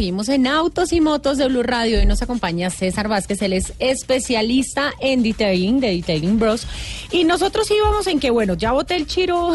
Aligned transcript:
Seguimos 0.00 0.28
en 0.28 0.46
Autos 0.46 0.92
y 0.92 1.00
Motos 1.00 1.38
de 1.38 1.48
Blue 1.48 1.64
Radio 1.64 2.00
y 2.00 2.06
nos 2.06 2.22
acompaña 2.22 2.70
César 2.70 3.08
Vázquez, 3.08 3.42
él 3.42 3.52
es 3.52 3.72
especialista 3.80 4.92
en 5.00 5.24
detailing, 5.24 5.80
de 5.80 5.88
Detailing 5.88 6.38
Bros. 6.38 6.68
Y 7.10 7.24
nosotros 7.24 7.68
íbamos 7.68 8.06
en 8.06 8.20
que, 8.20 8.30
bueno, 8.30 8.54
ya 8.54 8.70
boté 8.70 8.94
el 8.94 9.08
chiro, 9.08 9.54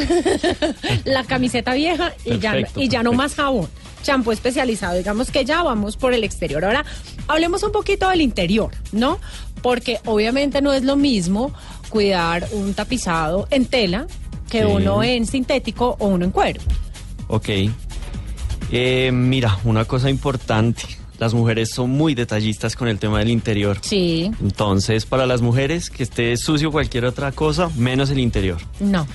la 1.06 1.24
camiseta 1.24 1.74
vieja 1.74 2.12
y 2.26 2.40
ya, 2.40 2.56
y 2.76 2.90
ya 2.90 3.04
no 3.04 3.14
más 3.14 3.36
jabón. 3.36 3.70
Champú 4.04 4.34
especializado, 4.34 4.98
digamos 4.98 5.32
que 5.32 5.46
ya 5.46 5.64
vamos 5.64 5.96
por 5.96 6.14
el 6.14 6.26
exterior. 6.26 6.66
Ahora, 6.66 6.84
hablemos 7.30 7.64
un 7.64 7.72
poquito 7.72 8.10
del 8.10 8.20
interior, 8.20 8.72
¿no? 8.92 9.20
Porque 9.62 10.02
obviamente 10.04 10.62
no 10.62 10.74
es 10.74 10.84
lo 10.84 10.98
mismo 10.98 11.54
cuidar 11.88 12.50
un 12.52 12.74
tapizado 12.74 13.48
en 13.50 13.66
tela 13.66 14.08
que 14.50 14.60
Sí. 14.60 14.66
uno 14.66 15.04
en 15.04 15.26
sintético 15.26 15.96
o 16.00 16.08
uno 16.08 16.26
en 16.26 16.32
cuero. 16.32 16.60
Ok. 17.30 17.50
Eh, 18.76 19.12
mira, 19.14 19.60
una 19.66 19.86
cosa 19.86 20.10
importante. 20.10 20.84
Las 21.20 21.36
mujeres 21.36 21.70
son 21.70 21.92
muy 21.92 22.16
detallistas 22.16 22.76
con 22.76 22.88
el 22.88 22.98
tema 22.98 23.20
del 23.20 23.30
interior. 23.30 23.78
Sí, 23.82 24.32
Entonces, 24.42 25.06
para 25.06 25.28
las 25.28 25.42
mujeres, 25.44 25.92
que 25.92 26.02
esté 26.02 26.36
sucio 26.38 26.72
cualquier 26.72 27.06
otra 27.06 27.32
cosa, 27.32 27.70
menos 27.78 28.10
el 28.10 28.20
interior. 28.20 28.58
no. 28.80 29.06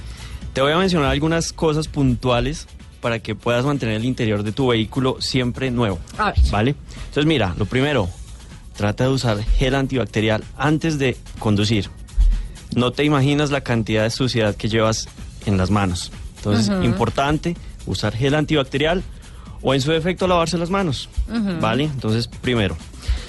Te 0.55 0.63
voy 0.63 0.73
a 0.73 0.79
mencionar 0.79 1.11
algunas 1.11 1.53
cosas 1.53 1.87
puntuales 1.87 2.67
para 3.01 3.19
que 3.21 3.35
puedas 3.37 3.65
mantener 3.65 3.97
el 3.97 4.05
interior 4.05 4.43
de 4.43 4.51
tu 4.51 4.69
vehículo 4.69 5.19
siempre 5.21 5.71
nuevo. 5.71 6.01
A 6.17 6.33
ver. 6.33 6.41
¿Vale? 6.51 6.75
Entonces, 7.09 7.27
mira, 7.27 7.55
lo 7.59 7.67
primero, 7.67 8.09
trata 8.77 9.05
de 9.05 9.11
usar 9.11 9.43
gel 9.45 9.75
antibacterial 9.77 10.43
antes 10.57 10.99
de 10.99 11.17
conducir. 11.39 11.91
No 12.75 12.91
te 12.93 13.05
imaginas 13.05 13.51
la 13.51 13.61
cantidad 13.61 14.03
de 14.05 14.11
suciedad 14.11 14.57
que 14.57 14.69
llevas 14.69 15.09
en 15.47 15.59
las 15.59 15.71
manos. 15.71 16.11
Entonces, 16.39 16.69
Ujú. 16.71 16.83
importante 16.83 17.57
usar 17.87 18.17
gel 18.17 18.35
antibacterial 18.35 19.05
o 19.63 19.75
en 19.75 19.81
su 19.81 19.91
defecto 19.93 20.27
lavarse 20.27 20.59
las 20.59 20.71
manos. 20.71 21.09
¿Vale? 21.61 21.85
Entonces, 21.85 22.29
primero. 22.29 22.77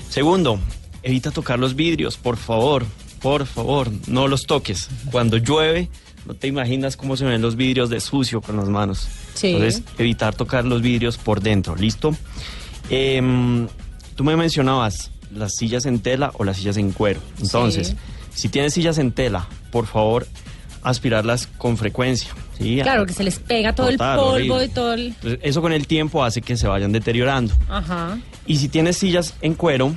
Segundo, 0.10 0.60
evita 1.04 1.32
tocar 1.32 1.60
los 1.60 1.76
vidrios, 1.76 2.18
por 2.18 2.38
favor. 2.38 2.86
Por 3.22 3.46
favor, 3.46 3.90
no 4.08 4.28
los 4.28 4.46
toques. 4.46 4.90
Cuando 5.12 5.38
llueve, 5.38 5.90
no 6.26 6.34
te 6.36 6.48
imaginas 6.48 6.96
cómo 6.96 7.18
se 7.18 7.26
ven 7.26 7.42
los 7.42 7.56
vidrios 7.58 7.90
de 7.90 8.00
sucio 8.00 8.40
con 8.42 8.56
las 8.58 8.70
manos. 8.70 9.08
Sí. 9.34 9.48
Entonces, 9.48 9.84
evitar 9.98 10.36
tocar 10.36 10.64
los 10.66 10.82
vidrios 10.82 11.18
por 11.18 11.42
dentro. 11.42 11.76
¿Listo? 11.76 12.16
Em, 12.90 13.68
tú 14.16 14.24
me 14.24 14.36
mencionabas 14.36 15.12
las 15.34 15.56
sillas 15.56 15.86
en 15.86 16.00
tela 16.00 16.32
o 16.36 16.44
las 16.44 16.58
sillas 16.58 16.78
en 16.78 16.92
cuero. 16.92 17.20
Entonces, 17.42 17.90
Sí. 17.90 17.96
si 18.42 18.50
tienes 18.50 18.74
sillas 18.74 18.98
en 18.98 19.12
tela, 19.12 19.48
por 19.72 19.86
favor, 19.86 20.26
aspirarlas 20.84 21.48
con 21.58 21.78
frecuencia. 21.78 22.30
¿sí? 22.58 22.80
Claro, 22.82 23.06
que 23.06 23.14
se 23.14 23.24
les 23.24 23.40
pega 23.40 23.74
todo 23.74 23.90
Total, 23.90 24.12
el 24.18 24.20
polvo 24.20 24.34
horrible. 24.34 24.66
y 24.66 24.70
todo 24.70 24.94
el... 24.94 25.08
Entonces, 25.08 25.40
eso 25.44 25.62
con 25.62 25.74
el 25.74 25.88
tiempo 25.88 26.24
hace 26.24 26.42
que 26.42 26.58
se 26.58 26.68
vayan 26.68 26.92
deteriorando. 26.92 27.54
Ajá. 27.70 28.18
Y 28.46 28.58
si 28.58 28.70
tienes 28.70 28.98
sillas 28.98 29.34
en 29.42 29.54
cuero, 29.56 29.94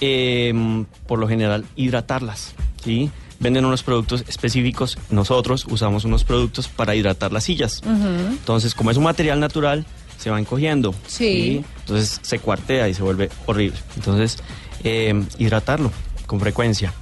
em, 0.00 0.84
por 1.06 1.18
lo 1.18 1.28
general, 1.28 1.64
hidratarlas. 1.76 2.54
¿sí? 2.84 3.10
Venden 3.40 3.64
unos 3.64 3.82
productos 3.82 4.24
específicos. 4.28 4.98
Nosotros 5.10 5.66
usamos 5.68 6.04
unos 6.04 6.24
productos 6.24 6.68
para 6.68 6.94
hidratar 6.94 7.32
las 7.32 7.44
sillas. 7.44 7.82
Entonces, 7.84 8.74
como 8.74 8.90
es 8.90 8.96
un 8.96 9.04
material 9.04 9.38
natural, 9.40 9.86
se 10.18 10.30
va 10.30 10.38
encogiendo. 10.40 10.94
Sí. 11.06 11.64
Entonces 11.80 12.18
se 12.22 12.38
cuartea 12.40 12.88
y 12.88 12.94
se 12.94 13.02
vuelve 13.02 13.30
horrible. 13.46 13.78
Entonces, 13.96 14.38
em, 14.82 15.26
hidratarlo 15.38 15.92
con 16.26 16.40
frecuencia. 16.40 16.92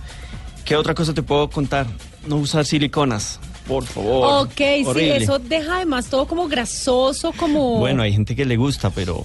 ¿Qué 0.66 0.76
otra 0.76 0.94
cosa 0.94 1.14
te 1.14 1.22
puedo 1.22 1.48
contar? 1.48 1.86
No 2.26 2.36
usar 2.36 2.64
siliconas, 2.66 3.38
por 3.68 3.84
favor. 3.84 4.46
Ok, 4.46 4.56
sí, 4.96 5.00
eso 5.10 5.38
deja 5.38 5.76
además 5.76 6.06
todo 6.06 6.26
como 6.26 6.48
grasoso, 6.48 7.32
como... 7.32 7.78
Bueno, 7.78 8.02
hay 8.02 8.12
gente 8.12 8.34
que 8.34 8.44
le 8.44 8.56
gusta, 8.56 8.90
pero 8.90 9.24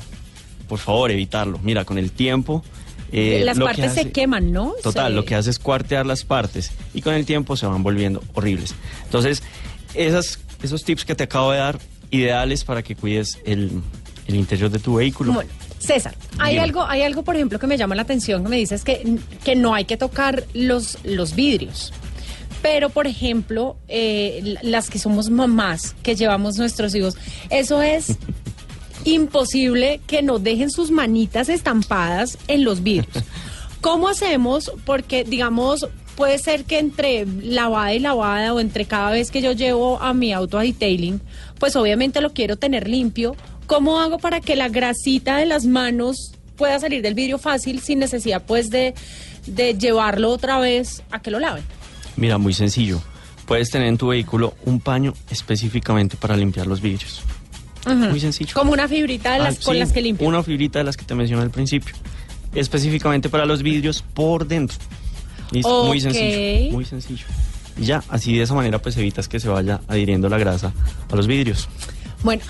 por 0.68 0.80
favor, 0.80 1.12
evitarlo. 1.12 1.60
Mira, 1.64 1.84
con 1.86 1.98
el 1.98 2.12
tiempo. 2.12 2.64
eh, 3.12 3.42
Las 3.44 3.58
que 3.58 3.64
partes 3.64 3.94
se 3.94 4.12
queman, 4.12 4.52
¿no? 4.52 4.74
Total, 4.84 5.08
Se- 5.12 5.16
lo 5.16 5.26
que 5.26 5.36
hace 5.36 5.50
es 5.50 5.60
cuartear 5.60 6.06
las 6.06 6.24
partes 6.24 6.72
y 6.94 7.02
con 7.02 7.14
el 7.14 7.26
tiempo 7.26 7.58
se 7.58 7.66
van 7.66 7.84
volviendo 7.84 8.24
horribles. 8.36 8.74
Entonces, 9.04 9.42
esas, 9.96 10.40
esos 10.64 10.84
tips 10.84 11.04
que 11.04 11.16
te 11.16 11.24
acabo 11.24 11.52
de 11.52 11.58
dar, 11.58 11.80
ideales 12.12 12.64
para 12.64 12.84
que 12.84 12.96
cuides 12.96 13.40
el, 13.46 13.82
el 14.28 14.36
interior 14.36 14.70
de 14.70 14.80
tu 14.80 14.96
vehículo. 14.96 15.34
Bueno, 15.34 15.50
César, 15.80 16.14
hay 16.38 16.58
algo, 16.60 16.84
hay 16.86 17.02
algo, 17.02 17.24
por 17.24 17.36
ejemplo, 17.36 17.58
que 17.58 17.66
me 17.68 17.78
llama 17.78 17.96
la 17.96 18.04
atención, 18.04 18.44
que 18.44 18.50
me 18.50 18.58
dices 18.58 18.84
que, 18.84 19.18
que 19.44 19.56
no 19.56 19.74
hay 19.74 19.86
que 19.86 19.98
tocar 19.98 20.44
los, 20.54 20.98
los 21.04 21.36
vidrios. 21.36 21.92
Pero, 22.62 22.90
por 22.90 23.08
ejemplo, 23.08 23.78
eh, 23.88 24.56
las 24.62 24.90
que 24.90 25.00
somos 25.00 25.30
mamás, 25.30 25.96
que 26.04 26.16
llevamos 26.16 26.58
nuestros 26.58 26.94
hijos, 26.94 27.18
eso 27.50 27.82
es 27.82 28.18
imposible 29.04 30.00
que 30.06 30.22
no 30.22 30.40
dejen 30.40 30.70
sus 30.70 30.92
manitas 30.92 31.50
estampadas 31.50 32.38
en 32.48 32.64
los 32.64 32.84
vidrios. 32.84 33.24
¿Cómo 33.82 34.08
hacemos? 34.08 34.72
Porque, 34.86 35.24
digamos, 35.24 35.88
puede 36.16 36.38
ser 36.38 36.66
que 36.66 36.78
entre 36.78 37.26
lavada 37.26 37.96
y 37.96 38.00
lavada 38.00 38.54
o 38.54 38.60
entre 38.60 38.86
cada 38.86 39.10
vez 39.10 39.32
que 39.32 39.42
yo 39.42 39.54
llevo 39.54 40.00
a 40.00 40.14
mi 40.14 40.34
auto 40.34 40.60
a 40.60 40.62
detailing, 40.62 41.20
pues 41.60 41.76
obviamente 41.76 42.22
lo 42.22 42.32
quiero 42.32 42.58
tener 42.58 42.88
limpio. 42.88 43.36
¿Cómo 43.66 44.00
hago 44.00 44.20
para 44.20 44.40
que 44.40 44.56
la 44.56 44.70
grasita 44.70 45.38
de 45.38 45.48
las 45.48 45.66
manos 45.66 46.34
pueda 46.58 46.80
salir 46.80 47.02
del 47.02 47.16
vidrio 47.16 47.40
fácil 47.40 47.80
sin 47.82 47.98
necesidad, 47.98 48.44
pues, 48.46 48.70
de, 48.70 48.94
de 49.48 49.74
llevarlo 49.76 50.30
otra 50.30 50.60
vez 50.60 51.02
a 51.10 51.24
que 51.24 51.32
lo 51.32 51.40
laven? 51.40 51.64
Mira, 52.18 52.38
muy 52.38 52.54
sencillo. 52.54 53.02
Puedes 53.46 53.70
tener 53.70 53.88
en 53.88 53.98
tu 53.98 54.08
vehículo 54.08 54.54
un 54.66 54.80
paño 54.80 55.14
específicamente 55.30 56.16
para 56.18 56.36
limpiar 56.38 56.68
los 56.68 56.82
vidrios. 56.82 57.22
Muy 57.86 58.20
sencillo. 58.20 58.54
Como 58.54 58.72
una 58.74 58.88
fibrita 58.88 59.34
de 59.34 59.40
las, 59.40 59.56
Ah, 59.56 59.62
con 59.66 59.74
sí, 59.74 59.80
las 59.80 59.92
que 59.92 60.02
limpio. 60.02 60.28
Una 60.28 60.44
fibrita 60.44 60.80
de 60.80 60.86
las 60.86 60.96
que 60.98 61.04
te 61.06 61.16
mencioné 61.16 61.44
al 61.44 61.50
principio. 61.50 61.96
Específicamente 62.54 63.30
para 63.30 63.46
los 63.46 63.64
vidrios 63.64 64.04
por 64.14 64.48
dentro. 64.48 64.78
¿Listo? 65.52 65.86
Muy 65.86 66.00
sencillo. 66.00 66.72
Muy 66.72 66.86
sencillo. 66.86 67.26
Y 67.78 67.86
ya, 67.86 68.04
así 68.10 68.36
de 68.36 68.44
esa 68.44 68.54
manera 68.54 68.80
pues 68.80 68.96
evitas 68.98 69.28
que 69.28 69.40
se 69.40 69.50
vaya 69.50 69.82
adhiriendo 69.88 70.30
la 70.30 70.38
grasa 70.38 70.74
a 71.12 71.16
los 71.16 71.28
vidrios. 71.28 71.68
Bueno, 72.24 72.44